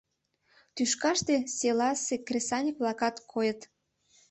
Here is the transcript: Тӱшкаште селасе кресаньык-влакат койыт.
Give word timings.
Тӱшкаште 0.75 1.35
селасе 1.57 2.15
кресаньык-влакат 2.27 3.15
койыт. 3.31 3.61